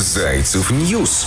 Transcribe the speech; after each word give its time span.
Зайцев 0.00 0.70
News. 0.70 1.26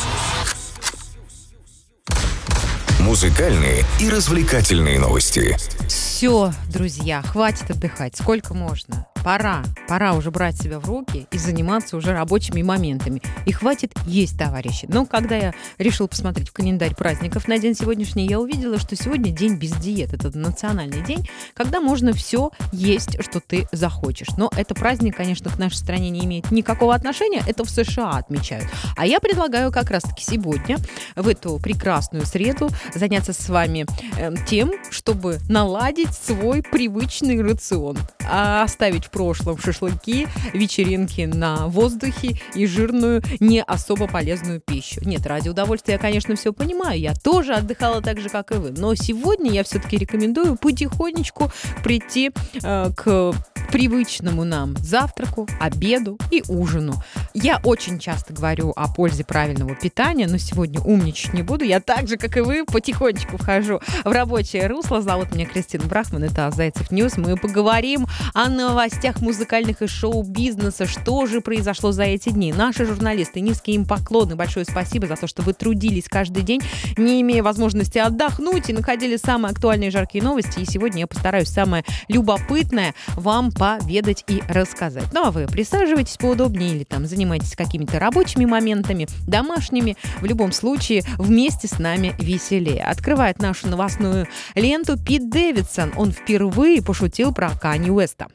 Музыкальные 3.00 3.84
и 4.00 4.10
развлекательные 4.10 5.00
новости. 5.00 5.58
Все, 5.88 6.54
друзья, 6.71 7.21
хватит 7.21 7.70
отдыхать. 7.71 8.15
Сколько 8.15 8.54
можно? 8.54 9.07
Пора, 9.23 9.63
пора 9.88 10.13
уже 10.13 10.31
брать 10.31 10.57
себя 10.57 10.79
в 10.79 10.88
руки 10.88 11.28
и 11.31 11.38
заниматься 11.38 11.96
уже 11.96 12.12
рабочими 12.12 12.63
моментами. 12.63 13.21
И 13.46 13.52
хватит 13.52 13.91
есть, 14.07 14.38
товарищи. 14.38 14.88
Но 14.89 15.05
когда 15.05 15.36
я 15.36 15.54
решила 15.77 16.07
посмотреть 16.07 16.50
в 16.50 16.54
календарь 16.54 16.95
праздников 16.95 17.48
на 17.48 17.59
день 17.59 17.76
сегодняшний, 17.76 18.26
я 18.26 18.39
увидела, 18.39 18.80
что 18.80 18.95
сегодня 18.95 19.31
день 19.31 19.57
без 19.57 19.73
диет. 19.73 20.13
Это 20.13 20.36
национальный 20.36 21.04
день, 21.04 21.30
когда 21.54 21.80
можно 21.80 22.13
все 22.13 22.49
есть, 22.71 23.21
что 23.23 23.39
ты 23.39 23.68
захочешь. 23.71 24.30
Но 24.38 24.52
это 24.55 24.73
праздник, 24.73 25.18
конечно, 25.18 25.52
к 25.52 25.59
нашей 25.59 25.76
стране 25.76 26.09
не 26.09 26.26
имеет 26.26 26.49
никакого 26.49 26.95
отношения. 26.95 27.44
Это 27.45 27.63
в 27.63 27.70
США 27.70 28.12
отмечают. 28.12 28.66
А 28.98 29.05
я 29.05 29.20
предлагаю 29.20 29.72
как 29.72 29.91
раз-таки 29.91 30.23
сегодня, 30.23 30.77
в 31.16 31.27
эту 31.27 31.59
прекрасную 31.59 32.26
среду, 32.26 32.70
заняться 32.95 33.34
с 33.34 33.49
вами 33.49 33.85
э, 34.17 34.34
тем, 34.48 34.72
чтобы 34.90 35.38
наладить 35.48 36.13
свой 36.13 36.63
привычный 36.63 37.40
рацион. 37.44 37.98
А 38.27 38.63
оставить 38.63 39.10
прошлом 39.11 39.57
шашлыки, 39.57 40.27
вечеринки 40.53 41.21
на 41.21 41.67
воздухе 41.67 42.39
и 42.55 42.65
жирную, 42.65 43.21
не 43.39 43.61
особо 43.61 44.07
полезную 44.07 44.61
пищу. 44.61 45.01
Нет, 45.05 45.25
ради 45.25 45.49
удовольствия 45.49 45.93
я, 45.95 45.99
конечно, 45.99 46.35
все 46.35 46.53
понимаю. 46.53 46.99
Я 46.99 47.13
тоже 47.13 47.53
отдыхала 47.53 48.01
так 48.01 48.20
же, 48.20 48.29
как 48.29 48.51
и 48.51 48.55
вы. 48.55 48.71
Но 48.71 48.95
сегодня 48.95 49.51
я 49.51 49.63
все-таки 49.63 49.97
рекомендую 49.97 50.55
потихонечку 50.55 51.51
прийти 51.84 52.31
э, 52.63 52.91
к 52.95 53.34
привычному 53.71 54.43
нам 54.43 54.75
завтраку, 54.77 55.48
обеду 55.59 56.17
и 56.29 56.43
ужину. 56.48 57.02
Я 57.34 57.62
очень 57.63 57.99
часто 57.99 58.34
говорю 58.34 58.73
о 58.75 58.93
пользе 58.93 59.23
правильного 59.23 59.75
питания, 59.75 60.27
но 60.27 60.38
сегодня 60.38 60.81
умничать 60.81 61.34
не 61.34 61.41
буду. 61.41 61.63
Я 61.63 61.79
так 61.79 62.07
же, 62.07 62.18
как 62.18 62.35
и 62.35 62.41
вы, 62.41 62.65
потихонечку 62.65 63.37
вхожу 63.37 63.79
в 64.04 64.12
рабочее 64.12 64.68
русло. 64.68 65.02
Зовут 65.02 65.34
меня 65.34 65.46
Кристина 65.46 65.86
Брахман, 65.86 66.26
это 66.26 66.52
Зайцев 66.52 66.92
News. 66.92 67.18
Мы 67.18 67.38
поговорим 67.38 68.08
о 68.34 68.50
новостях 68.50 69.22
музыкальных 69.22 69.81
и 69.81 69.88
шоу-бизнеса. 69.88 70.86
Что 70.86 71.26
же 71.26 71.40
произошло 71.40 71.94
за 71.94 72.03
эти 72.03 72.30
дни? 72.30 72.52
Наши 72.52 72.86
журналисты, 72.86 73.40
низкие 73.40 73.78
им 73.78 73.86
поклоны. 73.86 74.36
Большое 74.36 74.66
спасибо 74.66 75.08
за 75.08 75.16
то, 75.16 75.28
что 75.28 75.44
вы 75.44 75.53
трудились 75.53 76.09
каждый 76.09 76.44
день, 76.44 76.62
не 76.98 77.22
имея 77.22 77.42
возможности 77.42 78.00
отдохнуть 78.00 78.70
и 78.70 78.74
находили 78.74 79.16
самые 79.16 79.52
актуальные 79.52 79.92
жаркие 79.92 80.24
новости. 80.24 80.59
И 80.59 80.66
сегодня 80.66 81.02
я 81.02 81.08
постараюсь 81.08 81.48
самое 81.48 81.86
любопытное 82.09 82.94
вам 83.16 83.52
поведать 83.62 84.23
и 84.28 84.42
рассказать. 84.48 85.14
Ну 85.14 85.23
а 85.23 85.30
вы 85.30 85.45
присаживайтесь 85.45 86.17
поудобнее 86.17 86.72
или 86.72 86.84
там 86.84 87.06
занимайтесь 87.06 87.56
какими-то 87.56 88.00
рабочими 88.00 88.45
моментами, 88.45 89.08
домашними. 89.28 89.98
В 90.20 90.26
любом 90.26 90.52
случае, 90.52 91.03
вместе 91.20 91.68
с 91.68 91.78
нами 91.78 92.16
веселее. 92.18 92.84
Открывает 92.84 93.38
нашу 93.38 93.68
новостную 93.68 94.28
ленту 94.56 94.98
Пит 94.98 95.30
Дэвидсон. 95.30 95.94
Он 95.95 96.12
впервые 96.12 96.81
пошутил 96.81 97.36
про 97.36 97.52
Кани 97.52 97.92
Уэста. 97.92 98.30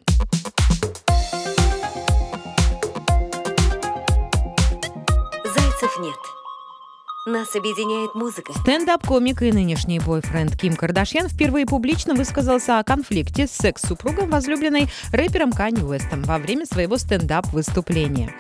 Зайцев.нет. 5.45 6.15
Нас 7.29 7.57
объединяет 7.57 8.15
музыка. 8.15 8.53
Стендап-комик 8.53 9.43
и 9.43 9.51
нынешний 9.51 9.99
бойфренд 9.99 10.57
Ким 10.57 10.77
Кардашьян 10.77 11.29
впервые 11.29 11.67
публично 11.67 12.15
высказался 12.15 12.79
о 12.79 12.85
конфликте 12.85 13.49
с 13.49 13.51
секс-супругом 13.51 14.31
возлюбленной 14.31 14.89
рэпером 15.11 15.51
Канье 15.51 15.83
Уэстом 15.83 16.23
во 16.23 16.39
время 16.39 16.67
своего 16.67 16.97
стендап-выступления. 16.97 18.33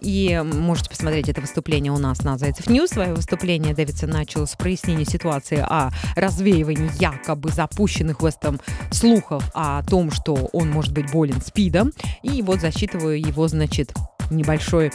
И 0.00 0.42
можете 0.44 0.90
посмотреть 0.90 1.28
это 1.28 1.40
выступление 1.40 1.92
у 1.92 1.98
нас 1.98 2.24
на 2.24 2.36
Зайцев 2.36 2.68
News. 2.68 2.90
Свое 2.90 3.14
выступление 3.14 3.76
Дэвидсон 3.76 4.10
начал 4.10 4.44
с 4.48 4.56
прояснения 4.56 5.04
ситуации 5.04 5.58
о 5.58 5.92
развевании 6.16 6.90
якобы 7.00 7.50
запущенных 7.50 8.22
Уэстом 8.22 8.58
слухов 8.90 9.44
о 9.54 9.84
том, 9.84 10.10
что 10.10 10.34
он 10.52 10.68
может 10.68 10.92
быть 10.92 11.12
болен 11.12 11.40
СПИДом. 11.40 11.92
И 12.24 12.42
вот 12.42 12.58
засчитываю 12.58 13.20
его, 13.20 13.46
значит, 13.46 13.92
небольшой 14.32 14.90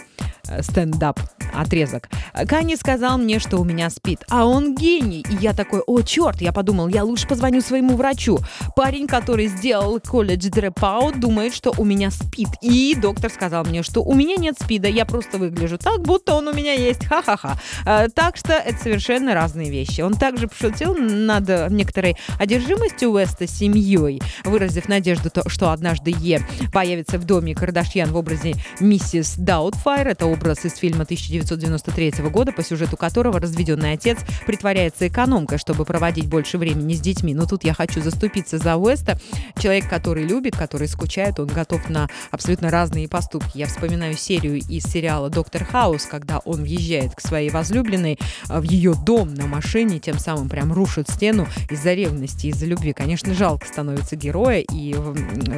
стендап 0.61 1.19
отрезок. 1.53 2.09
Канни 2.47 2.75
сказал 2.75 3.17
мне, 3.17 3.39
что 3.39 3.57
у 3.57 3.63
меня 3.63 3.89
спит, 3.89 4.23
а 4.29 4.45
он 4.45 4.75
гений. 4.75 5.25
И 5.29 5.35
я 5.35 5.53
такой, 5.53 5.81
о, 5.85 6.01
черт, 6.01 6.41
я 6.41 6.51
подумал, 6.51 6.87
я 6.87 7.03
лучше 7.03 7.27
позвоню 7.27 7.61
своему 7.61 7.95
врачу. 7.95 8.39
Парень, 8.75 9.07
который 9.07 9.47
сделал 9.47 9.99
колледж 9.99 10.49
дрэпаут, 10.49 11.19
думает, 11.19 11.53
что 11.53 11.73
у 11.77 11.83
меня 11.83 12.11
спит. 12.11 12.49
И 12.61 12.95
доктор 12.95 13.31
сказал 13.31 13.65
мне, 13.65 13.83
что 13.83 14.03
у 14.03 14.13
меня 14.13 14.35
нет 14.35 14.55
спида, 14.61 14.87
я 14.87 15.05
просто 15.05 15.37
выгляжу 15.37 15.77
так, 15.77 16.01
будто 16.01 16.35
он 16.35 16.47
у 16.47 16.53
меня 16.53 16.73
есть. 16.73 17.05
Ха-ха-ха. 17.05 17.59
А, 17.85 18.09
так 18.09 18.37
что 18.37 18.53
это 18.53 18.77
совершенно 18.77 19.33
разные 19.33 19.69
вещи. 19.69 20.01
Он 20.01 20.13
также 20.13 20.47
пошутил 20.47 20.95
над 20.95 21.71
некоторой 21.71 22.17
одержимостью 22.39 23.11
Уэста 23.11 23.47
семьей, 23.47 24.21
выразив 24.43 24.87
надежду, 24.87 25.31
что 25.47 25.71
однажды 25.71 26.13
Е 26.17 26.41
появится 26.71 27.17
в 27.17 27.25
доме 27.25 27.55
Кардашьян 27.55 28.11
в 28.11 28.17
образе 28.17 28.55
миссис 28.79 29.35
Даутфайр. 29.37 30.09
Это 30.09 30.25
образ 30.37 30.65
из 30.65 30.77
фильма 30.77 31.05
19 31.05 31.47
1993 31.57 32.29
года, 32.29 32.51
по 32.51 32.63
сюжету 32.63 32.97
которого 32.97 33.39
разведенный 33.39 33.93
отец 33.93 34.19
притворяется 34.45 35.07
экономкой, 35.07 35.57
чтобы 35.57 35.85
проводить 35.85 36.27
больше 36.27 36.57
времени 36.57 36.93
с 36.93 37.01
детьми. 37.01 37.33
Но 37.33 37.45
тут 37.45 37.63
я 37.63 37.73
хочу 37.73 38.01
заступиться 38.01 38.57
за 38.57 38.77
Уэста. 38.77 39.19
Человек, 39.59 39.89
который 39.89 40.23
любит, 40.23 40.55
который 40.55 40.87
скучает, 40.87 41.39
он 41.39 41.47
готов 41.47 41.89
на 41.89 42.07
абсолютно 42.31 42.69
разные 42.69 43.07
поступки. 43.07 43.57
Я 43.57 43.67
вспоминаю 43.67 44.15
серию 44.15 44.57
из 44.57 44.83
сериала 44.83 45.29
«Доктор 45.29 45.65
Хаус», 45.65 46.05
когда 46.05 46.39
он 46.39 46.63
въезжает 46.63 47.15
к 47.15 47.21
своей 47.21 47.49
возлюбленной 47.49 48.19
в 48.47 48.63
ее 48.63 48.93
дом 48.93 49.33
на 49.33 49.47
машине, 49.47 49.99
тем 49.99 50.19
самым 50.19 50.49
прям 50.49 50.71
рушит 50.71 51.09
стену 51.09 51.47
из-за 51.69 51.93
ревности, 51.93 52.47
из-за 52.47 52.65
любви. 52.65 52.93
Конечно, 52.93 53.33
жалко 53.33 53.67
становится 53.67 54.15
героя, 54.15 54.59
и 54.59 54.95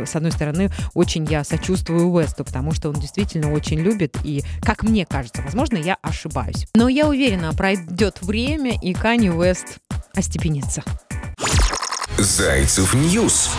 с 0.05 0.15
одной 0.15 0.31
стороны, 0.31 0.71
очень 0.93 1.25
я 1.25 1.43
сочувствую 1.43 2.07
Уэсту, 2.09 2.45
потому 2.45 2.71
что 2.71 2.89
он 2.89 2.95
действительно 2.95 3.51
очень 3.51 3.79
любит, 3.79 4.17
и, 4.23 4.43
как 4.69 4.83
мне 4.83 5.03
кажется, 5.03 5.41
возможно, 5.41 5.77
я 5.77 5.97
ошибаюсь. 6.03 6.67
Но 6.75 6.89
я 6.89 7.07
уверена, 7.07 7.51
пройдет 7.53 8.21
время, 8.21 8.77
и 8.79 8.93
Канье 8.93 9.29
Уэст 9.29 9.79
остепенится. 10.13 10.83
Зайцев 12.19 12.93
News. 12.93 13.49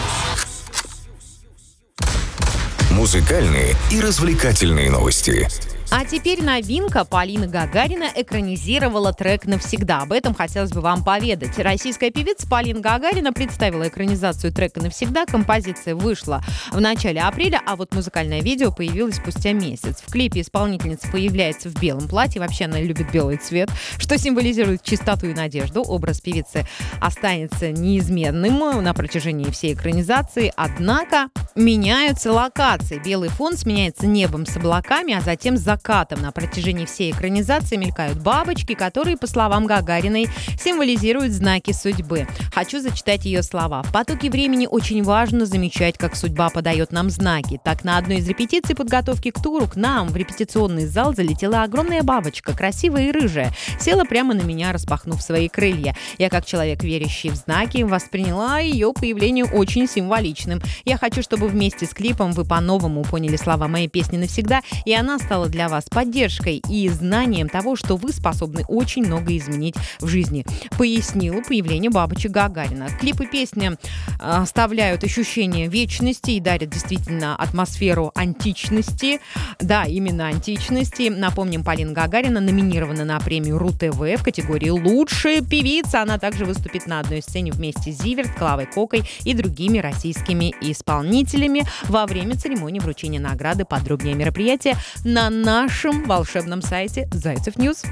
Музыкальные 2.93 3.75
и 3.91 4.00
развлекательные 4.00 4.88
новости. 4.88 5.49
А 5.93 6.05
теперь 6.05 6.41
новинка. 6.41 7.05
Полина 7.05 7.49
Гагарина 7.49 8.06
экранизировала 8.15 9.12
трек 9.12 9.45
«Навсегда». 9.47 10.03
Об 10.03 10.12
этом 10.12 10.34
хотелось 10.34 10.71
бы 10.71 10.81
вам 10.81 11.03
поведать. 11.03 11.59
Российская 11.59 12.11
певица 12.11 12.49
Полина 12.49 12.78
Гагарина 12.81 13.33
представила 13.33 13.89
экранизацию 13.89 14.53
трека 14.53 14.81
«Навсегда». 14.81 15.27
Композиция 15.27 15.97
вышла 15.97 16.45
в 16.71 16.81
начале 16.81 17.21
апреля, 17.21 17.61
а 17.67 17.75
вот 17.75 17.93
музыкальное 17.93 18.41
видео 18.41 18.71
появилось 18.71 19.17
спустя 19.17 19.53
месяц. 19.53 20.00
В 20.06 20.12
клипе 20.12 20.43
исполнительница 20.43 21.09
появляется 21.11 21.69
в 21.69 21.81
белом 21.81 22.06
платье. 22.06 22.41
Вообще 22.41 22.67
она 22.67 22.81
любит 22.81 23.11
белый 23.11 23.39
цвет, 23.39 23.69
что 23.99 24.17
символизирует 24.17 24.84
чистоту 24.84 25.27
и 25.27 25.34
надежду. 25.34 25.83
Образ 25.83 26.21
певицы 26.21 26.67
останется 27.00 27.73
неизменным 27.73 28.83
на 28.83 28.95
протяжении 28.95 29.50
всей 29.50 29.75
экранизации. 29.75 30.53
Однако 30.56 31.31
меняются 31.56 32.33
локации. 32.33 33.03
Белый 33.05 33.29
фон 33.29 33.56
сменяется 33.56 34.06
небом 34.06 34.47
с 34.47 34.56
облаками, 34.56 35.15
а 35.15 35.21
затем 35.21 35.56
за 35.56 35.80
закатом. 35.81 36.21
На 36.21 36.31
протяжении 36.31 36.85
всей 36.85 37.11
экранизации 37.11 37.77
мелькают 37.77 38.19
бабочки, 38.19 38.75
которые, 38.75 39.17
по 39.17 39.27
словам 39.27 39.67
Гагариной, 39.67 40.29
символизируют 40.63 41.33
знаки 41.33 41.73
судьбы. 41.73 42.27
Хочу 42.55 42.81
зачитать 42.81 43.25
ее 43.25 43.43
слова. 43.43 43.83
В 43.83 43.93
потоке 43.93 44.31
времени 44.31 44.67
очень 44.71 45.03
важно 45.03 45.47
замечать, 45.47 45.97
как 45.97 46.17
судьба 46.17 46.51
подает 46.51 46.93
нам 46.93 47.11
знаки. 47.11 47.59
Так, 47.65 47.85
на 47.85 47.97
одной 47.97 48.19
из 48.19 48.29
репетиций 48.29 48.77
подготовки 48.77 49.31
к 49.31 49.43
туру 49.43 49.67
к 49.67 49.77
нам 49.77 50.09
в 50.09 50.17
репетиционный 50.17 50.87
зал 50.87 51.15
залетела 51.15 51.63
огромная 51.63 52.03
бабочка, 52.03 52.55
красивая 52.55 53.09
и 53.09 53.12
рыжая. 53.12 53.53
Села 53.81 54.05
прямо 54.05 54.35
на 54.35 54.43
меня, 54.43 54.73
распахнув 54.73 55.23
свои 55.23 55.49
крылья. 55.49 55.97
Я, 56.19 56.29
как 56.29 56.44
человек, 56.44 56.83
верящий 56.83 57.31
в 57.31 57.37
знаки, 57.37 57.83
восприняла 57.83 58.59
ее 58.59 58.93
появление 58.93 59.47
очень 59.47 59.88
символичным. 59.88 60.61
Я 60.85 60.99
хочу, 60.99 61.23
чтобы 61.23 61.49
вместе 61.49 61.87
с 61.87 61.91
клипом 61.91 62.33
вы 62.33 62.44
по-новому 62.44 63.03
поняли 63.05 63.37
слова 63.37 63.69
моей 63.69 63.88
песни 63.88 64.19
навсегда, 64.19 64.61
и 64.85 64.93
она 64.93 65.19
стала 65.19 65.49
для 65.49 65.69
вас 65.70 65.84
поддержкой 65.88 66.62
и 66.69 66.88
знанием 66.88 67.49
того, 67.49 67.76
что 67.76 67.96
вы 67.96 68.12
способны 68.12 68.64
очень 68.69 69.06
много 69.06 69.37
изменить 69.37 69.75
в 70.00 70.08
жизни, 70.08 70.44
пояснила 70.76 71.40
появление 71.40 71.90
бабочек 71.90 72.32
Гагарина. 72.32 72.88
Клипы 73.00 73.26
песни 73.26 73.72
а, 74.19 74.43
оставляют 74.43 75.05
ощущение 75.05 75.69
вечности 75.69 76.32
и 76.32 76.40
дарят 76.40 76.70
действительно 76.70 77.37
атмосферу 77.37 78.11
античности. 78.14 79.20
Да, 79.61 79.84
именно 79.84 80.26
античности. 80.26 81.08
Напомним, 81.08 81.64
Полина 81.64 81.93
Гагарина 81.93 82.40
номинирована 82.40 83.05
на 83.05 83.20
премию 83.20 83.58
РУ-ТВ 83.58 84.20
в 84.20 84.23
категории 84.23 84.70
«Лучшая 84.70 85.40
певица». 85.40 86.02
Она 86.02 86.19
также 86.19 86.44
выступит 86.44 86.87
на 86.87 87.00
одной 87.00 87.23
сцене 87.23 87.52
вместе 87.52 87.93
с 87.93 88.02
Зиверт, 88.02 88.34
Клавой 88.37 88.66
Кокой 88.66 89.05
и 89.25 89.34
другими 89.34 89.78
российскими 89.78 90.55
исполнителями 90.61 91.62
во 91.88 92.06
время 92.06 92.37
церемонии 92.37 92.81
вручения 92.81 93.20
награды. 93.20 93.64
Подробнее 93.64 94.14
мероприятие 94.14 94.76
на 95.05 95.31
нашем 95.31 95.60
волшебном 96.07 96.62
сайте 96.62 97.07
Зайцев 97.12 97.57
News. 97.58 97.82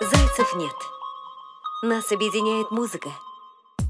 Зайцев 0.00 0.56
нет. 0.56 0.72
Нас 1.84 2.10
объединяет 2.10 2.72
музыка. 2.72 3.10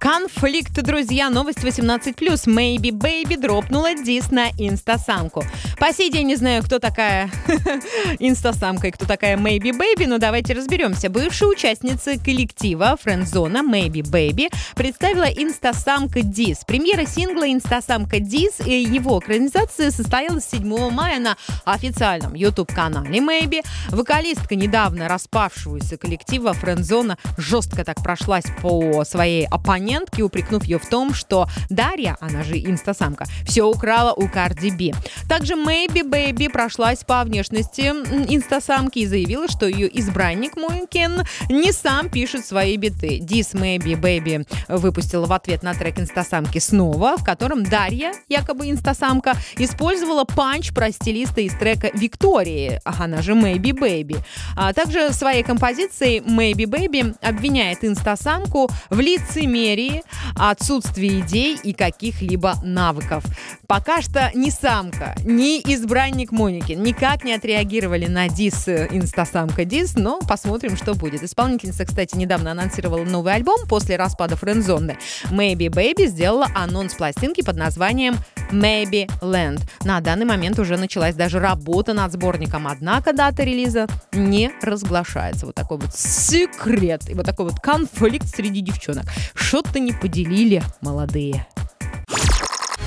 Конфликт, 0.00 0.72
друзья, 0.72 1.28
новость 1.28 1.58
18+. 1.58 2.14
Maybe 2.46 2.90
Baby 2.92 3.36
дропнула 3.36 3.94
дис 3.94 4.30
на 4.30 4.48
инстасамку. 4.56 5.44
По 5.78 5.92
сей 5.92 6.08
день 6.10 6.28
не 6.28 6.36
знаю, 6.36 6.62
кто 6.62 6.78
такая 6.78 7.28
инстасамка 8.20 8.86
и 8.86 8.90
кто 8.92 9.06
такая 9.06 9.36
Maybe 9.36 9.72
Baby, 9.72 10.06
но 10.06 10.18
давайте 10.18 10.54
разберемся. 10.54 11.10
Бывшая 11.10 11.46
участница 11.46 12.16
коллектива 12.16 12.96
Френдзона 13.02 13.58
Maybe 13.58 14.02
Baby 14.02 14.52
представила 14.76 15.24
инстасамка 15.24 16.22
дис. 16.22 16.58
Премьера 16.64 17.04
сингла 17.04 17.52
инстасамка 17.52 18.20
дис 18.20 18.60
и 18.64 18.80
его 18.80 19.18
экранизация 19.18 19.90
состоялась 19.90 20.48
7 20.48 20.90
мая 20.90 21.18
на 21.18 21.36
официальном 21.64 22.34
YouTube-канале 22.34 23.18
Maybe. 23.18 23.62
Вокалистка 23.88 24.54
недавно 24.54 25.08
распавшегося 25.08 25.96
коллектива 25.96 26.52
Френдзона 26.52 27.18
жестко 27.36 27.84
так 27.84 28.00
прошлась 28.02 28.46
по 28.62 29.04
своей 29.04 29.44
оппонентке 29.46 29.77
оппонентки, 29.78 30.22
упрекнув 30.22 30.64
ее 30.64 30.78
в 30.78 30.88
том, 30.88 31.14
что 31.14 31.48
Дарья, 31.70 32.16
она 32.20 32.42
же 32.42 32.58
инстасамка, 32.58 33.26
все 33.44 33.62
украла 33.62 34.12
у 34.12 34.28
Cardi 34.28 34.70
B. 34.70 34.94
Также 35.28 35.56
Maybe 35.56 36.02
Baby 36.02 36.48
прошлась 36.48 37.04
по 37.04 37.22
внешности 37.22 37.82
инстасамки 37.82 39.00
и 39.00 39.06
заявила, 39.06 39.46
что 39.48 39.66
ее 39.66 39.88
избранник 39.98 40.56
Moneyken 40.56 41.22
не 41.50 41.72
сам 41.72 42.08
пишет 42.08 42.46
свои 42.46 42.76
биты. 42.76 43.18
Дис 43.18 43.54
Maybe 43.54 43.94
Baby 43.94 44.46
выпустила 44.68 45.26
в 45.26 45.32
ответ 45.32 45.62
на 45.62 45.74
трек 45.74 45.98
инстасамки 45.98 46.58
снова, 46.58 47.16
в 47.16 47.24
котором 47.24 47.62
Дарья, 47.62 48.12
якобы 48.28 48.70
инстасамка, 48.70 49.34
использовала 49.56 50.24
панч 50.24 50.72
про 50.72 50.90
стилиста 50.90 51.42
из 51.42 51.54
трека 51.54 51.90
Виктории, 51.92 52.80
она 52.84 53.22
же 53.22 53.34
Maybe 53.34 53.72
Baby. 53.72 54.16
А 54.56 54.72
также 54.72 55.12
своей 55.12 55.42
композицией 55.42 56.20
Мэйби 56.20 56.64
Бэйби 56.64 57.14
обвиняет 57.20 57.84
инстасамку 57.84 58.70
в 58.90 58.98
лицемерии 58.98 60.02
отсутствии 60.36 61.20
идей 61.20 61.58
и 61.62 61.72
каких-либо 61.72 62.54
навыков. 62.62 63.24
Пока 63.66 64.00
что 64.00 64.30
ни 64.34 64.50
самка, 64.50 65.14
ни 65.24 65.60
избранник 65.60 66.32
Моники 66.32 66.72
никак 66.72 67.24
не 67.24 67.34
отреагировали 67.34 68.06
на 68.06 68.28
дис 68.28 68.68
э, 68.68 68.88
инстасамка 68.90 69.64
дис, 69.64 69.94
но 69.96 70.20
посмотрим, 70.20 70.76
что 70.76 70.94
будет. 70.94 71.22
Исполнительница, 71.22 71.84
кстати, 71.84 72.16
недавно 72.16 72.52
анонсировала 72.52 73.04
новый 73.04 73.34
альбом 73.34 73.66
после 73.68 73.96
распада 73.96 74.36
Френдзоны. 74.36 74.98
Maybe 75.30 75.68
Baby 75.68 76.06
сделала 76.06 76.48
анонс 76.54 76.94
пластинки 76.94 77.42
под 77.42 77.56
названием 77.56 78.16
Maybe 78.50 79.10
Land. 79.20 79.62
На 79.84 80.00
данный 80.00 80.26
момент 80.26 80.58
уже 80.58 80.76
началась 80.76 81.14
даже 81.14 81.38
работа 81.38 81.92
над 81.92 82.12
сборником, 82.12 82.66
однако 82.66 83.12
дата 83.12 83.42
релиза 83.42 83.86
не 84.12 84.50
разглашается. 84.62 85.46
Вот 85.46 85.54
такой 85.54 85.78
вот 85.78 85.94
секрет 85.94 87.08
и 87.08 87.14
вот 87.14 87.26
такой 87.26 87.46
вот 87.46 87.60
конфликт 87.60 88.28
среди 88.28 88.60
девчонок. 88.60 89.04
Что-то 89.34 89.80
не 89.80 89.92
поделили 89.92 90.62
молодые. 90.80 91.46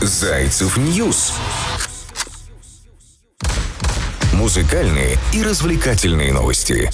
Зайцев 0.02 0.78
News. 0.78 1.34
Музыкальные 4.42 5.20
и 5.36 5.44
развлекательные 5.44 6.34
новости. 6.34 6.90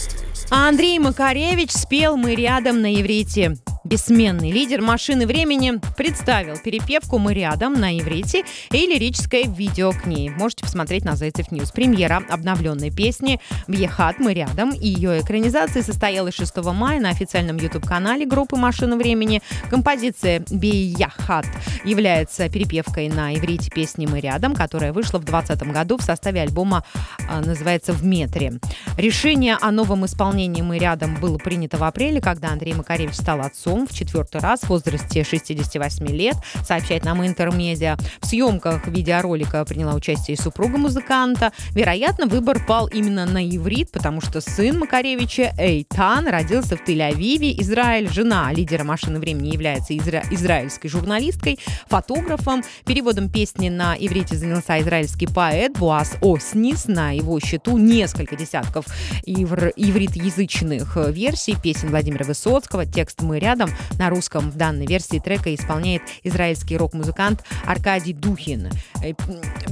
Андрей 0.50 1.00
Макаревич 1.00 1.72
спел 1.72 2.18
«Мы 2.18 2.36
рядом» 2.36 2.82
на 2.82 2.94
иврите. 2.94 3.56
Бессменный 3.88 4.52
лидер 4.52 4.82
машины 4.82 5.26
времени 5.26 5.80
представил 5.96 6.58
перепевку 6.58 7.20
«Мы 7.20 7.34
рядом» 7.34 7.74
на 7.80 7.98
иврите 7.98 8.44
и 8.70 8.86
лирическое 8.86 9.44
видео 9.44 9.94
к 9.94 10.06
ней. 10.06 10.30
Можете 10.30 10.66
посмотреть 10.66 11.06
на 11.06 11.16
Зайцев 11.16 11.54
News. 11.54 11.72
Премьера 11.72 12.22
обновленной 12.30 12.92
песни 12.92 13.40
«Бьехат, 13.70 14.20
мы 14.20 14.34
рядом» 14.34 14.72
и 14.72 14.86
ее 14.90 15.22
экранизация 15.22 15.84
состоялась 15.84 16.36
6 16.36 16.58
мая 16.74 17.00
на 17.00 17.12
официальном 17.12 17.56
YouTube-канале 17.56 18.26
группы 18.26 18.58
«Машина 18.58 18.98
времени». 18.98 19.42
Композиция 19.70 20.44
«Бьехат» 20.52 21.46
является 21.86 22.50
перепевкой 22.50 23.08
на 23.08 23.36
иврите 23.36 23.72
песни 23.72 24.06
«Мы 24.06 24.20
рядом», 24.20 24.54
которая 24.54 24.92
вышла 24.92 25.20
в 25.20 25.24
2020 25.24 25.72
году 25.72 25.98
в 25.98 26.02
составе 26.02 26.42
альбома 26.42 26.84
а, 27.30 27.40
называется 27.40 27.94
«В 27.94 28.04
метре». 28.04 28.60
Решение 28.98 29.58
о 29.62 29.72
новом 29.72 30.06
исполнении 30.06 30.62
«Мы 30.62 30.78
рядом» 30.78 31.16
было 31.22 31.38
принято 31.38 31.78
в 31.78 31.86
апреле, 31.86 32.20
когда 32.20 32.50
Андрей 32.50 32.74
Макаревич 32.74 33.16
стал 33.16 33.40
отцом 33.40 33.77
отцом 33.78 33.88
в 33.88 33.94
четвертый 33.94 34.42
раз 34.42 34.62
в 34.62 34.70
возрасте 34.70 35.24
68 35.24 36.08
лет, 36.08 36.36
сообщает 36.64 37.06
нам 37.06 37.26
Интермедиа. 37.26 37.98
В 38.22 38.26
съемках 38.26 38.88
видеоролика 38.88 39.64
приняла 39.66 39.94
участие 39.94 40.36
и 40.36 40.42
супруга 40.42 40.78
музыканта. 40.78 41.52
Вероятно, 41.72 42.26
выбор 42.26 42.64
пал 42.66 42.88
именно 42.88 43.26
на 43.26 43.46
иврит, 43.46 43.92
потому 43.92 44.22
что 44.22 44.42
сын 44.42 44.80
Макаревича 44.80 45.54
Эйтан 45.58 46.28
родился 46.28 46.78
в 46.78 46.88
Тель-Авиве, 46.88 47.60
Израиль. 47.62 48.10
Жена 48.10 48.52
лидера 48.52 48.84
машины 48.84 49.20
времени 49.20 49.50
является 49.50 49.94
изра- 49.94 50.26
израильской 50.32 50.90
журналисткой, 50.90 51.60
фотографом. 51.88 52.64
Переводом 52.86 53.30
песни 53.30 53.70
на 53.70 53.96
иврите 53.96 54.36
занялся 54.36 54.80
израильский 54.80 55.28
поэт 55.28 55.78
Буас 55.78 56.16
Оснис. 56.22 56.86
На 56.88 57.12
его 57.12 57.40
счету 57.40 57.78
несколько 57.78 58.36
десятков 58.36 58.86
ивр- 59.26 59.74
ивритоязычных 59.76 60.98
версий 61.10 61.56
песен 61.62 61.90
Владимира 61.90 62.26
Высоцкого. 62.26 62.86
Текст 62.86 63.22
«Мы 63.22 63.40
рядом» 63.40 63.67
рядом 63.68 63.98
на 63.98 64.10
русском 64.10 64.52
в 64.52 64.56
данной 64.56 64.86
версии 64.86 65.20
трека 65.20 65.54
исполняет 65.54 66.02
израильский 66.24 66.78
рок-музыкант 66.78 67.44
Аркадий 67.66 68.14
Духин. 68.14 68.70
Э, 69.04 69.14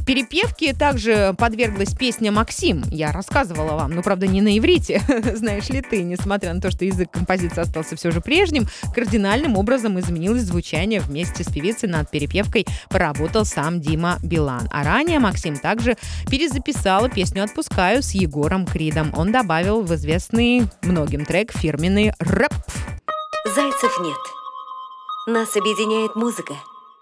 перепевке 0.05 0.73
также 0.73 1.35
подверглась 1.37 1.93
песня 1.93 2.31
«Максим». 2.31 2.83
Я 2.89 3.11
рассказывала 3.11 3.75
вам, 3.75 3.91
но, 3.91 4.01
правда, 4.01 4.27
не 4.27 4.41
на 4.41 4.57
иврите, 4.57 5.01
знаешь 5.35 5.69
ли 5.69 5.81
ты, 5.81 6.03
несмотря 6.03 6.53
на 6.53 6.61
то, 6.61 6.71
что 6.71 6.85
язык 6.85 7.11
композиции 7.11 7.61
остался 7.61 7.95
все 7.95 8.11
же 8.11 8.21
прежним, 8.21 8.67
кардинальным 8.93 9.57
образом 9.57 9.99
изменилось 9.99 10.43
звучание 10.43 10.99
вместе 10.99 11.43
с 11.43 11.47
певицей 11.47 11.89
над 11.89 12.09
перепевкой 12.09 12.65
поработал 12.89 13.45
сам 13.45 13.81
Дима 13.81 14.17
Билан. 14.23 14.67
А 14.71 14.83
ранее 14.83 15.19
Максим 15.19 15.57
также 15.57 15.97
перезаписала 16.29 17.09
песню 17.09 17.43
«Отпускаю» 17.43 18.01
с 18.01 18.11
Егором 18.11 18.65
Кридом. 18.65 19.13
Он 19.15 19.31
добавил 19.31 19.81
в 19.81 19.93
известный 19.95 20.67
многим 20.81 21.25
трек 21.25 21.51
фирменный 21.51 22.13
рэп. 22.19 22.53
Зайцев 23.47 23.99
нет. 23.99 24.17
Нас 25.27 25.55
объединяет 25.55 26.15
музыка. 26.15 26.55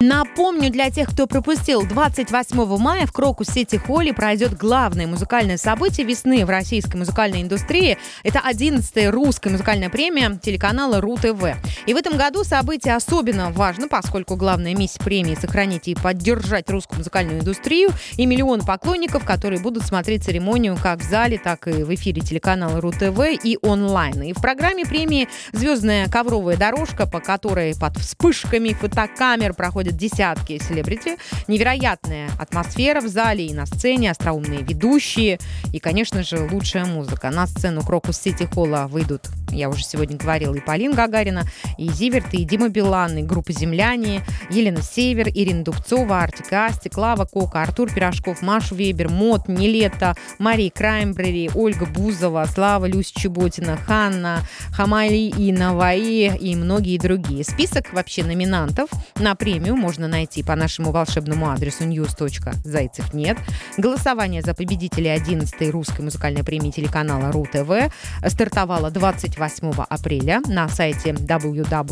Напомню 0.05 0.69
для 0.69 0.89
тех, 0.89 1.11
кто 1.11 1.27
пропустил, 1.27 1.85
28 1.88 2.77
мая 2.77 3.05
в 3.05 3.13
Крокус 3.13 3.47
Сити 3.47 3.77
Холли 3.77 4.11
пройдет 4.11 4.57
главное 4.57 5.07
музыкальное 5.07 5.55
событие 5.55 6.05
весны 6.05 6.45
в 6.45 6.50
российской 6.50 6.98
музыкальной 6.98 7.41
индустрии. 7.41 7.98
Это 8.22 8.39
11-я 8.39 9.12
русская 9.12 9.50
музыкальная 9.50 9.89
премия 9.89 10.38
телеканала 10.43 11.00
РУ-ТВ. 11.00 11.55
И 11.86 11.93
в 11.93 11.95
этом 11.95 12.17
году 12.17 12.43
событие 12.43 12.95
особенно 12.95 13.50
важно, 13.51 13.88
поскольку 13.88 14.36
главная 14.36 14.75
миссия 14.75 15.00
премии– 15.00 15.38
сохранить 15.41 15.88
и 15.88 15.95
поддержать 15.95 16.69
русскую 16.69 16.98
музыкальную 16.98 17.39
индустрию 17.39 17.91
и 18.17 18.25
миллионы 18.25 18.65
поклонников, 18.65 19.24
которые 19.24 19.62
будут 19.62 19.86
смотреть 19.86 20.25
церемонию 20.25 20.75
как 20.75 21.00
в 21.00 21.10
зале, 21.10 21.39
так 21.41 21.65
и 21.69 21.83
в 21.83 21.95
эфире 21.95 22.22
телеканала 22.22 22.81
РУ-ТВ 22.81 23.41
и 23.41 23.57
онлайн. 23.62 24.22
И 24.24 24.33
в 24.33 24.41
программе 24.41 24.83
премии 24.83 25.29
«Звездная 25.53 26.10
ковровая 26.10 26.57
дорожка», 26.57 27.07
по 27.07 27.22
которой 27.22 27.74
под 27.79 27.95
вспышками 28.00 28.74
фотокамер 28.74 29.53
проходит 29.53 29.92
десятки 29.95 30.59
селебрити. 30.59 31.17
Невероятная 31.47 32.29
атмосфера 32.39 33.01
в 33.01 33.07
зале 33.07 33.47
и 33.47 33.53
на 33.53 33.65
сцене, 33.65 34.12
остроумные 34.12 34.63
ведущие 34.63 35.39
и, 35.71 35.79
конечно 35.79 36.23
же, 36.23 36.47
лучшая 36.51 36.85
музыка. 36.85 37.29
На 37.29 37.47
сцену 37.47 37.81
Крокус 37.81 38.17
Сити 38.17 38.47
Холла 38.53 38.88
выйдут, 38.89 39.23
я 39.51 39.69
уже 39.69 39.83
сегодня 39.83 40.17
говорила, 40.17 40.55
и 40.55 40.59
Полин 40.59 40.93
Гагарина, 40.93 41.43
и 41.77 41.89
Зиверт, 41.89 42.33
и 42.33 42.43
Дима 42.43 42.69
Билан, 42.69 43.17
и 43.17 43.21
группа 43.21 43.51
«Земляне», 43.51 44.25
Елена 44.50 44.81
Север, 44.81 45.29
Ирина 45.29 45.63
Дубцова, 45.63 46.19
Артика 46.21 46.65
Асти, 46.65 46.89
Клава 46.89 47.25
Кока, 47.25 47.62
Артур 47.62 47.91
Пирожков, 47.93 48.41
Машу 48.41 48.75
Вебер, 48.75 49.09
Мот, 49.09 49.47
Нелета, 49.47 50.15
Мария 50.39 50.71
Краймбрери, 50.71 51.51
Ольга 51.53 51.85
Бузова, 51.85 52.45
Слава 52.53 52.85
Люся 52.85 53.13
Чеботина, 53.19 53.77
Ханна, 53.77 54.39
Хамали 54.71 55.29
и 55.29 55.51
Наваи 55.51 56.35
и 56.38 56.55
многие 56.55 56.97
другие. 56.97 57.43
Список 57.43 57.93
вообще 57.93 58.23
номинантов 58.23 58.89
на 59.15 59.35
премию 59.35 59.75
можно 59.84 60.08
найти 60.08 60.44
по 60.44 60.56
нашему 60.56 60.92
волшебному 60.92 61.50
адресу 61.50 61.84
news.зайцев 61.84 63.13
нет. 63.13 63.38
Голосование 63.78 64.42
за 64.42 64.54
победителей 64.54 65.10
11-й 65.10 65.70
русской 65.72 66.00
музыкальной 66.00 66.46
премии 66.46 66.72
телеканала 66.72 67.34
РУ-ТВ 67.34 67.94
стартовало 68.25 68.92
28 68.92 69.74
апреля 69.90 70.40
на 70.48 70.70
сайте 70.70 71.10
www.ru.tv. 71.10 71.84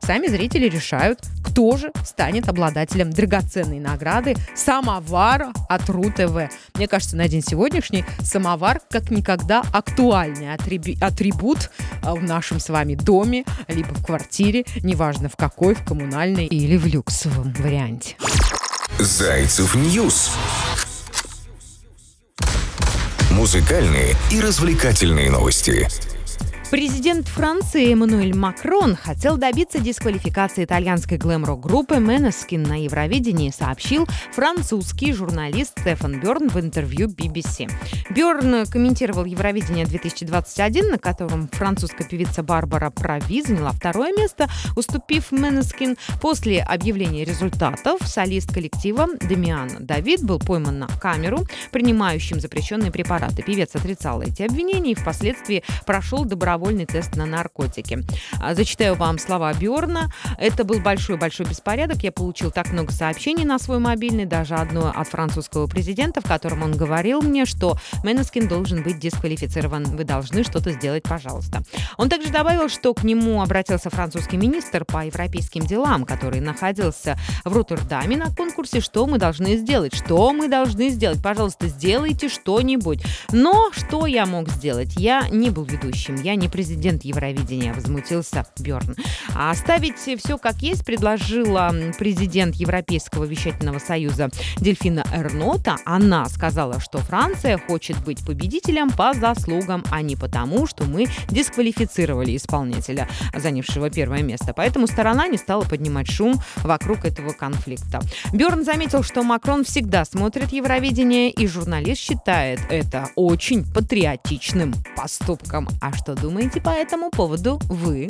Сами 0.00 0.28
зрители 0.28 0.68
решают, 0.68 1.18
кто 1.44 1.76
же 1.76 1.90
станет 2.04 2.48
обладателем 2.48 3.10
драгоценной 3.10 3.80
награды 3.80 4.36
самовара 4.54 5.52
от 5.68 5.90
РУ-ТВ. 5.90 6.48
Мне 6.76 6.86
кажется, 6.86 7.16
на 7.16 7.26
день 7.26 7.42
сегодняшний 7.42 8.04
самовар 8.20 8.80
как 8.88 9.10
никогда 9.10 9.64
актуальный 9.72 10.54
атрибут 10.54 11.72
а, 12.04 12.14
в 12.14 12.22
нашем 12.22 12.60
с 12.60 12.68
вами 12.68 12.94
доме, 12.94 13.44
либо 13.66 13.92
в 13.94 14.04
квартире, 14.04 14.64
неважно 14.82 15.13
неважно 15.14 15.28
в 15.28 15.36
какой, 15.36 15.74
в 15.74 15.84
коммунальной 15.84 16.46
или 16.46 16.76
в 16.76 16.86
люксовом 16.86 17.52
варианте. 17.58 18.16
Зайцев 18.98 19.74
News. 19.74 20.32
Музыкальные 23.30 24.14
и 24.30 24.40
развлекательные 24.40 25.30
новости. 25.30 25.88
Президент 26.70 27.28
Франции 27.28 27.92
Эммануэль 27.92 28.34
Макрон 28.34 28.96
хотел 28.96 29.36
добиться 29.36 29.78
дисквалификации 29.78 30.64
итальянской 30.64 31.18
глэм-рок-группы 31.18 31.98
Måneskin 31.98 32.64
на 32.64 32.82
Евровидении, 32.82 33.50
сообщил 33.50 34.08
французский 34.32 35.12
журналист 35.12 35.78
Стефан 35.78 36.18
Бёрн 36.20 36.48
в 36.48 36.58
интервью 36.58 37.08
BBC. 37.08 37.70
Бёрн 38.10 38.66
комментировал 38.66 39.24
Евровидение 39.24 39.86
2021, 39.86 40.92
на 40.92 40.98
котором 40.98 41.48
французская 41.48 42.08
певица 42.08 42.42
Барбара 42.42 42.90
Прави 42.90 43.42
заняла 43.42 43.70
второе 43.70 44.12
место, 44.12 44.48
уступив 44.74 45.30
Менескин. 45.30 45.96
После 46.20 46.60
объявления 46.60 47.24
результатов 47.24 48.00
солист 48.04 48.52
коллектива 48.52 49.06
Демиан 49.20 49.70
Давид 49.80 50.24
был 50.24 50.40
пойман 50.40 50.80
на 50.80 50.88
камеру, 50.88 51.46
принимающим 51.70 52.40
запрещенные 52.40 52.90
препараты. 52.90 53.42
Певец 53.42 53.76
отрицал 53.76 54.22
эти 54.22 54.42
обвинения 54.42 54.92
и 54.92 54.96
впоследствии 54.96 55.62
прошел 55.86 56.24
добровольно 56.24 56.53
добровольный 56.54 56.86
тест 56.86 57.16
на 57.16 57.26
наркотики. 57.26 58.04
А, 58.40 58.54
зачитаю 58.54 58.94
вам 58.94 59.18
слова 59.18 59.52
Бьорна. 59.54 60.12
Это 60.38 60.62
был 60.62 60.78
большой-большой 60.78 61.46
беспорядок. 61.46 62.04
Я 62.04 62.12
получил 62.12 62.52
так 62.52 62.70
много 62.70 62.92
сообщений 62.92 63.44
на 63.44 63.58
свой 63.58 63.80
мобильный, 63.80 64.24
даже 64.24 64.54
одно 64.54 64.92
от 64.94 65.08
французского 65.08 65.66
президента, 65.66 66.20
в 66.20 66.28
котором 66.28 66.62
он 66.62 66.76
говорил 66.76 67.22
мне, 67.22 67.44
что 67.44 67.76
Менескин 68.04 68.46
должен 68.46 68.84
быть 68.84 69.00
дисквалифицирован. 69.00 69.82
Вы 69.96 70.04
должны 70.04 70.44
что-то 70.44 70.70
сделать, 70.70 71.02
пожалуйста. 71.02 71.64
Он 71.96 72.08
также 72.08 72.30
добавил, 72.30 72.68
что 72.68 72.94
к 72.94 73.02
нему 73.02 73.42
обратился 73.42 73.90
французский 73.90 74.36
министр 74.36 74.84
по 74.84 75.04
европейским 75.04 75.62
делам, 75.62 76.04
который 76.04 76.40
находился 76.40 77.18
в 77.44 77.52
Роттердаме 77.52 78.16
на 78.16 78.32
конкурсе. 78.32 78.80
Что 78.80 79.06
мы 79.06 79.18
должны 79.18 79.56
сделать? 79.56 79.92
Что 79.92 80.32
мы 80.32 80.48
должны 80.48 80.90
сделать? 80.90 81.20
Пожалуйста, 81.20 81.66
сделайте 81.66 82.28
что-нибудь. 82.28 83.02
Но 83.32 83.70
что 83.72 84.06
я 84.06 84.24
мог 84.24 84.48
сделать? 84.50 84.94
Я 84.96 85.28
не 85.30 85.50
был 85.50 85.64
ведущим, 85.64 86.14
я 86.16 86.36
не 86.36 86.43
президент 86.48 87.04
Евровидения, 87.04 87.72
возмутился 87.72 88.46
Бёрн. 88.58 88.96
А 89.34 89.50
оставить 89.50 89.96
все 89.98 90.38
как 90.38 90.56
есть 90.62 90.84
предложила 90.84 91.74
президент 91.98 92.54
Европейского 92.56 93.24
вещательного 93.24 93.78
союза 93.78 94.30
Дельфина 94.58 95.04
Эрнота. 95.12 95.76
Она 95.84 96.26
сказала, 96.28 96.80
что 96.80 96.98
Франция 96.98 97.58
хочет 97.58 97.98
быть 98.04 98.24
победителем 98.24 98.90
по 98.90 99.14
заслугам, 99.14 99.84
а 99.90 100.02
не 100.02 100.16
потому, 100.16 100.66
что 100.66 100.84
мы 100.84 101.06
дисквалифицировали 101.28 102.36
исполнителя, 102.36 103.08
занявшего 103.34 103.90
первое 103.90 104.22
место. 104.22 104.52
Поэтому 104.54 104.86
сторона 104.86 105.26
не 105.26 105.38
стала 105.38 105.62
поднимать 105.62 106.10
шум 106.10 106.34
вокруг 106.62 107.04
этого 107.04 107.32
конфликта. 107.32 108.00
Бёрн 108.32 108.64
заметил, 108.64 109.02
что 109.02 109.22
Макрон 109.22 109.64
всегда 109.64 110.04
смотрит 110.04 110.52
Евровидение, 110.52 111.30
и 111.30 111.46
журналист 111.46 112.00
считает 112.00 112.60
это 112.68 113.08
очень 113.16 113.64
патриотичным 113.64 114.74
поступком. 114.96 115.68
А 115.80 115.92
что 115.94 116.14
думает 116.14 116.33
думаете 116.34 116.60
по 116.60 116.70
этому 116.70 117.10
поводу 117.10 117.60
вы? 117.68 118.08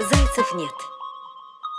Зайцев 0.00 0.54
нет. 0.56 0.72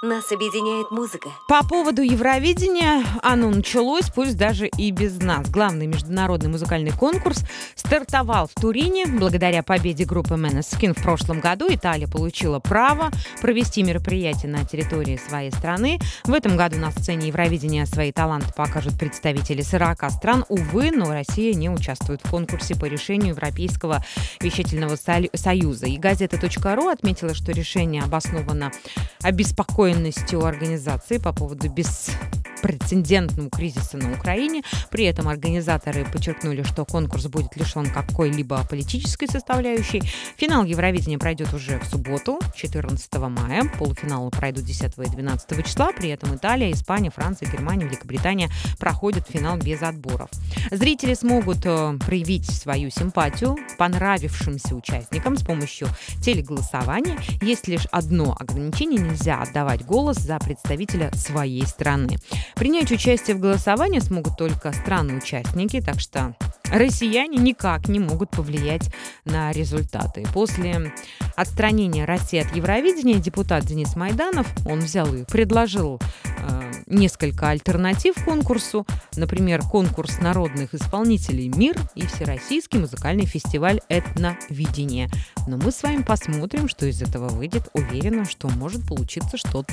Нас 0.03 0.33
объединяет 0.33 0.91
музыка. 0.91 1.29
По 1.47 1.65
поводу 1.65 2.01
Евровидения, 2.01 3.05
оно 3.21 3.49
началось, 3.49 4.09
пусть 4.13 4.35
даже 4.35 4.67
и 4.67 4.91
без 4.91 5.21
нас. 5.21 5.49
Главный 5.49 5.87
международный 5.87 6.49
музыкальный 6.49 6.91
конкурс 6.91 7.45
стартовал 7.73 8.47
в 8.47 8.53
Турине. 8.59 9.05
Благодаря 9.05 9.63
победе 9.63 10.03
группы 10.03 10.33
Måneskin 10.33 10.93
в 10.93 11.01
прошлом 11.01 11.39
году 11.39 11.67
Италия 11.69 12.09
получила 12.09 12.59
право 12.59 13.11
провести 13.41 13.81
мероприятие 13.81 14.51
на 14.51 14.65
территории 14.65 15.15
своей 15.15 15.51
страны. 15.51 15.99
В 16.25 16.33
этом 16.33 16.57
году 16.57 16.79
на 16.79 16.91
сцене 16.91 17.29
Евровидения 17.29 17.85
свои 17.85 18.11
таланты 18.11 18.51
покажут 18.53 18.99
представители 18.99 19.61
40 19.61 20.11
стран. 20.11 20.43
Увы, 20.49 20.91
но 20.91 21.13
Россия 21.13 21.53
не 21.53 21.69
участвует 21.69 22.19
в 22.21 22.29
конкурсе 22.29 22.75
по 22.75 22.83
решению 22.83 23.29
Европейского 23.29 24.03
вещательного 24.41 24.97
союза. 24.97 25.85
И 25.85 25.95
газета.ру 25.95 26.89
отметила, 26.89 27.33
что 27.33 27.53
решение 27.53 28.03
обосновано 28.03 28.73
обеспокоенностью 29.21 29.92
обеспокоенностью 29.93 30.45
организации 30.45 31.17
по 31.17 31.33
поводу 31.33 31.69
беспрецедентного 31.69 33.49
кризиса 33.49 33.97
на 33.97 34.13
Украине. 34.13 34.63
При 34.89 35.05
этом 35.05 35.27
организаторы 35.27 36.05
подчеркнули, 36.05 36.63
что 36.63 36.85
конкурс 36.85 37.27
будет 37.27 37.55
лишен 37.55 37.85
какой-либо 37.85 38.65
политической 38.69 39.27
составляющей. 39.27 40.01
Финал 40.37 40.63
Евровидения 40.63 41.19
пройдет 41.19 41.53
уже 41.53 41.79
в 41.79 41.85
субботу, 41.85 42.39
14 42.55 43.13
мая. 43.29 43.63
Полуфиналы 43.77 44.31
пройдут 44.31 44.65
10 44.65 44.93
и 44.97 45.09
12 45.09 45.65
числа. 45.65 45.91
При 45.91 46.09
этом 46.09 46.35
Италия, 46.35 46.71
Испания, 46.71 47.11
Франция, 47.11 47.49
Германия, 47.49 47.85
Великобритания 47.85 48.49
проходят 48.79 49.27
финал 49.29 49.57
без 49.57 49.81
отборов. 49.83 50.29
Зрители 50.71 51.13
смогут 51.13 51.65
э, 51.65 51.97
проявить 52.05 52.49
свою 52.49 52.89
симпатию 52.89 53.57
понравившимся 53.77 54.75
участникам 54.75 55.37
с 55.37 55.43
помощью 55.43 55.87
телеголосования. 56.21 57.19
Есть 57.41 57.67
лишь 57.67 57.85
одно 57.91 58.35
ограничение– 58.39 58.99
нельзя 59.03 59.41
отдавать 59.41 59.82
голос 59.85 60.17
за 60.17 60.39
представителя 60.39 61.11
своей 61.15 61.65
страны. 61.65 62.17
Принять 62.55 62.91
участие 62.91 63.35
в 63.35 63.39
голосовании 63.39 63.99
смогут 63.99 64.37
только 64.37 64.71
страны-участники, 64.73 65.81
так 65.81 65.99
что 65.99 66.35
россияне 66.69 67.37
никак 67.37 67.87
не 67.87 67.99
могут 67.99 68.31
повлиять 68.31 68.89
на 69.25 69.51
результаты. 69.51 70.25
После 70.33 70.93
отстранения 71.35 72.05
России 72.05 72.39
от 72.39 72.55
Евровидения 72.55 73.19
депутат 73.19 73.65
Денис 73.65 73.95
Майданов, 73.95 74.47
он 74.65 74.79
взял 74.79 75.13
и 75.13 75.23
предложил 75.23 75.99
э, 76.23 76.71
несколько 76.87 77.49
альтернатив 77.49 78.15
конкурсу, 78.23 78.85
например, 79.15 79.61
конкурс 79.61 80.19
народных 80.19 80.73
исполнителей 80.73 81.49
«Мир» 81.49 81.77
и 81.95 82.05
Всероссийский 82.05 82.79
музыкальный 82.79 83.25
фестиваль 83.25 83.81
«Этновидение». 83.89 85.09
Но 85.47 85.57
мы 85.57 85.71
с 85.71 85.83
вами 85.83 86.03
посмотрим, 86.03 86.67
что 86.69 86.85
из 86.85 87.01
этого 87.01 87.27
выйдет. 87.29 87.69
Уверена, 87.73 88.25
что 88.25 88.47
может 88.49 88.87
получиться 88.87 89.37
что-то 89.37 89.72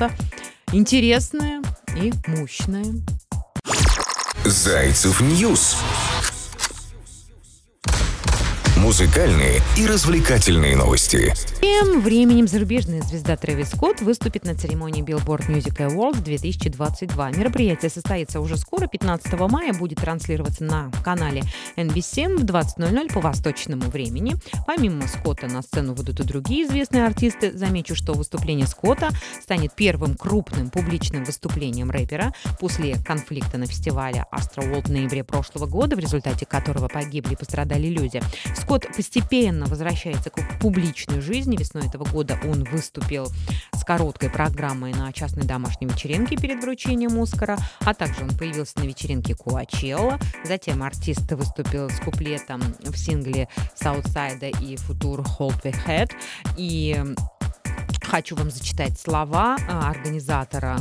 интересное 0.73 1.63
и 1.97 2.13
мощное. 2.27 2.85
Зайцев 4.45 5.21
News. 5.21 5.77
Музыкальные 8.83 9.61
и 9.77 9.87
развлекательные 9.87 10.75
новости. 10.75 11.35
Тем 11.61 12.01
временем 12.01 12.49
зарубежная 12.49 13.03
звезда 13.03 13.37
Трэвис 13.37 13.73
Скотт 13.73 14.01
выступит 14.01 14.45
на 14.45 14.55
церемонии 14.55 15.05
Billboard 15.05 15.49
Music 15.49 15.77
Awards 15.87 16.23
2022. 16.23 17.31
Мероприятие 17.33 17.91
состоится 17.91 18.41
уже 18.41 18.57
скоро, 18.57 18.87
15 18.87 19.33
мая, 19.51 19.75
будет 19.75 19.99
транслироваться 20.01 20.65
на 20.65 20.91
канале 21.05 21.43
NBC 21.77 22.39
в 22.39 22.45
20.00 22.45 23.13
по 23.13 23.21
восточному 23.21 23.83
времени. 23.91 24.37
Помимо 24.67 25.07
Скотта 25.09 25.47
на 25.47 25.61
сцену 25.61 25.93
выйдут 25.93 26.21
и 26.21 26.23
другие 26.23 26.67
известные 26.67 27.05
артисты. 27.05 27.53
Замечу, 27.53 27.95
что 27.95 28.15
выступление 28.15 28.67
Скотта 28.67 29.11
станет 29.43 29.75
первым 29.75 30.15
крупным 30.15 30.71
публичным 30.71 31.25
выступлением 31.25 31.91
рэпера 31.91 32.33
после 32.59 32.97
конфликта 33.05 33.59
на 33.59 33.67
фестивале 33.67 34.25
Astro 34.33 34.71
World 34.73 34.89
в 34.89 34.91
ноябре 34.91 35.23
прошлого 35.23 35.67
года, 35.67 35.97
в 35.97 35.99
результате 35.99 36.47
которого 36.47 36.89
погибли 36.89 37.35
и 37.35 37.37
пострадали 37.37 37.89
люди. 37.89 38.23
Скотт 38.57 38.70
постепенно 38.79 39.67
возвращается 39.67 40.31
к 40.31 40.59
публичной 40.61 41.21
жизни. 41.21 41.57
Весной 41.57 41.87
этого 41.87 42.05
года 42.05 42.39
он 42.45 42.65
выступил 42.65 43.27
с 43.75 43.85
короткой 43.85 44.31
программой 44.31 44.93
на 44.93 45.13
частной 45.13 45.45
домашней 45.45 45.89
вечеринке 45.89 46.37
перед 46.37 46.63
вручением 46.63 47.21
Оскара, 47.21 47.59
а 47.81 47.95
также 47.95 48.23
он 48.23 48.31
появился 48.37 48.79
на 48.79 48.85
вечеринке 48.85 49.35
Куачелла. 49.35 50.19
Затем 50.45 50.83
артист 50.83 51.31
выступил 51.33 51.91
с 51.91 51.99
куплетом 52.01 52.61
в 52.81 52.97
сингле 52.97 53.49
Саутсайда 53.75 54.49
и 54.49 54.77
Футур 54.77 55.21
Hold 55.21 55.63
the 55.63 55.75
Head. 55.87 56.11
И 56.57 56.97
хочу 58.11 58.35
вам 58.35 58.51
зачитать 58.51 58.99
слова 58.99 59.57
а, 59.69 59.89
организатора 59.89 60.77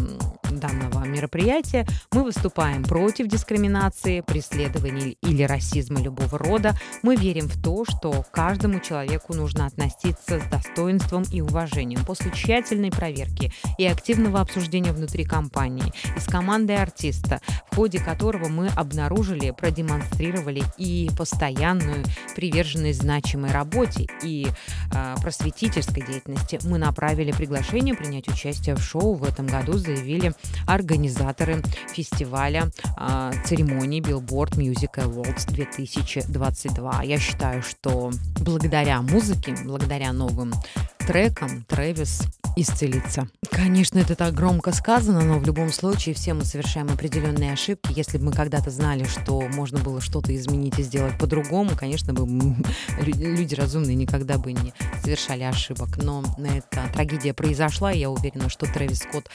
данного 0.60 1.06
мероприятия 1.06 1.86
мы 2.12 2.24
выступаем 2.24 2.84
против 2.84 3.28
дискриминации, 3.28 4.22
преследования 4.22 5.16
или 5.22 5.44
расизма 5.44 6.02
любого 6.02 6.38
рода. 6.38 6.76
Мы 7.04 7.16
верим 7.16 7.48
в 7.48 7.62
то, 7.62 7.86
что 7.86 8.26
каждому 8.32 8.80
человеку 8.80 9.34
нужно 9.34 9.66
относиться 9.66 10.40
с 10.40 10.44
достоинством 10.50 11.24
и 11.32 11.42
уважением. 11.42 12.04
После 12.06 12.32
тщательной 12.32 12.92
проверки 12.92 13.52
и 13.78 13.86
активного 13.86 14.42
обсуждения 14.42 14.92
внутри 14.92 15.24
компании 15.24 15.94
и 16.16 16.20
с 16.20 16.26
командой 16.26 16.78
артиста, 16.78 17.42
в 17.72 17.76
ходе 17.76 18.00
которого 18.00 18.48
мы 18.48 18.68
обнаружили, 18.68 19.52
продемонстрировали 19.52 20.64
и 20.78 21.10
постоянную 21.18 22.04
приверженность 22.36 23.02
значимой 23.02 23.52
работе 23.52 24.08
и 24.24 24.48
э, 24.94 25.16
просветительской 25.22 26.04
деятельности, 26.06 26.60
мы 26.64 26.78
направили 26.78 27.19
отправили 27.20 27.32
приглашение 27.32 27.96
принять 27.96 28.30
участие 28.30 28.76
в 28.76 28.82
шоу 28.82 29.14
в 29.16 29.24
этом 29.26 29.46
году, 29.46 29.74
заявили 29.74 30.32
организаторы 30.66 31.62
фестиваля 31.92 32.72
э, 32.98 33.32
церемонии 33.46 34.02
Billboard 34.02 34.56
Music 34.56 34.94
Awards 34.96 35.52
2022. 35.52 37.04
Я 37.04 37.20
считаю, 37.20 37.62
что 37.62 38.12
благодаря 38.40 39.02
музыке, 39.02 39.54
благодаря 39.66 40.14
новым 40.14 40.54
трекам 41.00 41.66
Трэвис 41.68 42.22
исцелиться. 42.56 43.28
Конечно, 43.50 44.00
это 44.00 44.16
так 44.16 44.34
громко 44.34 44.72
сказано, 44.72 45.22
но 45.22 45.40
в 45.40 45.46
любом 45.46 45.72
случае 45.72 46.16
все 46.16 46.34
мы 46.34 46.46
совершаем 46.46 46.90
определенные 46.90 47.54
ошибки. 47.54 47.94
Если 47.96 48.18
бы 48.18 48.26
мы 48.26 48.32
когда-то 48.32 48.70
знали, 48.70 49.04
что 49.04 49.42
можно 49.54 49.80
было 49.80 50.02
что-то 50.02 50.36
изменить 50.36 50.80
и 50.80 50.84
сделать 50.84 51.18
по-другому, 51.18 51.72
конечно 51.76 52.14
бы 52.14 52.26
люди 53.00 53.56
разумные 53.56 53.96
никогда 53.96 54.38
бы 54.38 54.54
не 54.54 54.74
совершали 55.04 55.44
ошибок. 55.44 55.98
Но 55.98 56.24
эта 56.38 56.92
трагедия 56.94 57.34
произошла, 57.34 57.92
и 57.92 58.00
я 58.00 58.10
уверена, 58.10 58.50
что 58.50 58.66
Трэвис 58.66 59.00
Скотт 59.00 59.30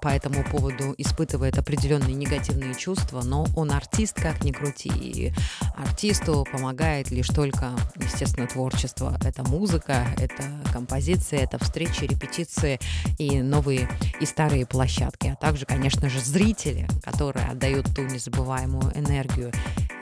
по 0.00 0.08
этому 0.08 0.44
поводу 0.44 0.94
испытывает 0.98 1.58
определенные 1.58 2.14
негативные 2.14 2.74
чувства, 2.74 3.22
но 3.22 3.46
он 3.56 3.70
артист, 3.70 4.20
как 4.20 4.44
ни 4.44 4.52
крути, 4.52 4.88
и 4.88 5.32
артисту 5.76 6.46
помогает 6.50 7.10
лишь 7.10 7.28
только, 7.28 7.72
естественно, 7.96 8.46
творчество. 8.46 9.18
Это 9.24 9.42
музыка, 9.44 10.06
это 10.18 10.42
композиция, 10.72 11.40
это 11.40 11.62
встречи, 11.62 12.04
репетиции 12.16 12.80
и 13.18 13.42
новые 13.42 13.88
и 14.20 14.26
старые 14.26 14.66
площадки, 14.66 15.28
а 15.28 15.36
также, 15.36 15.66
конечно 15.66 16.08
же, 16.08 16.20
зрители, 16.20 16.88
которые 17.02 17.46
отдают 17.46 17.94
ту 17.94 18.02
незабываемую 18.02 18.92
энергию 18.96 19.52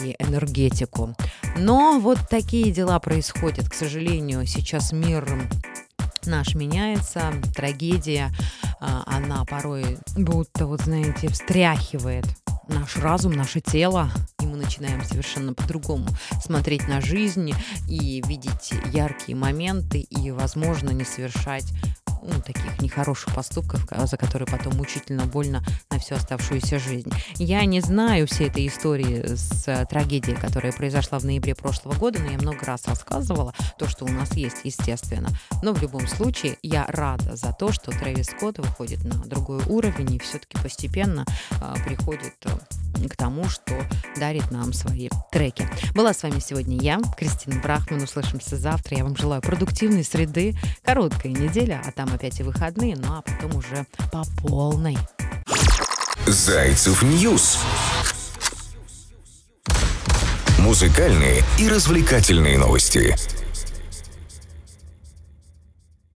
и 0.01 0.15
энергетику. 0.19 1.15
Но 1.57 1.99
вот 1.99 2.19
такие 2.29 2.71
дела 2.73 2.99
происходят. 2.99 3.69
К 3.69 3.75
сожалению, 3.75 4.47
сейчас 4.47 4.93
мир 4.93 5.25
наш 6.27 6.55
меняется, 6.55 7.33
трагедия, 7.55 8.31
а, 8.81 9.03
она 9.07 9.45
порой 9.45 9.99
будто, 10.17 10.67
вот 10.67 10.81
знаете, 10.83 11.29
встряхивает 11.29 12.27
наш 12.69 12.97
разум, 12.97 13.33
наше 13.33 13.61
тело, 13.61 14.11
и 14.41 14.47
мы 14.47 14.57
начинаем 14.57 15.03
совершенно 15.05 15.55
по-другому 15.55 16.07
смотреть 16.43 16.89
на 16.89 17.01
жизнь 17.01 17.53
и 17.89 18.23
видеть 18.27 18.73
яркие 18.93 19.37
моменты 19.37 20.01
и, 20.01 20.31
возможно, 20.31 20.91
не 20.91 21.05
совершать 21.05 21.73
ну, 22.25 22.41
таких 22.41 22.81
нехороших 22.81 23.35
поступков, 23.35 23.87
за 23.91 24.17
которые 24.17 24.47
потом 24.47 24.77
мучительно 24.77 25.27
больно 25.27 25.65
на 25.91 25.99
всю 25.99 26.15
оставшуюся 26.15 26.79
жизнь. 26.79 27.11
Я 27.37 27.65
не 27.65 27.81
знаю 27.81 28.27
всей 28.27 28.49
этой 28.49 28.67
истории 28.67 29.35
с 29.35 29.69
э, 29.69 29.87
трагедией, 29.87 30.37
которая 30.37 30.73
произошла 30.73 31.19
в 31.19 31.25
ноябре 31.25 31.55
прошлого 31.55 31.95
года, 31.95 32.21
но 32.21 32.31
я 32.31 32.39
много 32.39 32.65
раз 32.65 32.87
рассказывала 32.87 33.55
то, 33.79 33.89
что 33.89 34.05
у 34.05 34.09
нас 34.09 34.35
есть, 34.35 34.59
естественно. 34.65 35.29
Но 35.63 35.73
в 35.73 35.83
любом 35.83 36.07
случае 36.07 36.57
я 36.63 36.87
рада 36.89 37.37
за 37.37 37.53
то, 37.53 37.73
что 37.73 37.91
Трэвис 37.91 38.27
Скотт 38.27 38.59
выходит 38.59 39.05
на 39.05 39.17
другой 39.25 39.63
уровень 39.67 40.15
и 40.15 40.19
все-таки 40.19 40.57
постепенно 40.63 41.25
э, 41.51 41.75
приходит 41.85 42.35
э, 42.45 43.09
к 43.09 43.17
тому, 43.17 43.49
что 43.49 43.75
дарит 44.17 44.51
нам 44.51 44.73
свои 44.73 45.09
треки. 45.31 45.69
Была 45.95 46.15
с 46.15 46.23
вами 46.23 46.39
сегодня 46.39 46.79
я, 46.81 47.01
Кристина 47.17 47.61
Брахман. 47.61 48.03
Услышимся 48.03 48.57
завтра. 48.57 48.97
Я 48.97 49.05
вам 49.05 49.17
желаю 49.17 49.43
продуктивной 49.43 50.05
среды, 50.05 50.57
короткая 50.83 51.33
неделя, 51.33 51.83
а 51.85 51.93
там 51.93 52.14
опять 52.15 52.41
и 52.41 52.43
выходные, 52.43 52.97
ну 52.97 53.15
а 53.15 53.23
потом 53.23 53.57
уже 53.57 53.87
по 54.11 54.25
полной. 54.39 54.97
Зайцев 56.27 57.03
News. 57.03 57.59
Музыкальные 60.59 61.43
и 61.59 61.69
развлекательные 61.69 62.59
новости. 62.59 63.15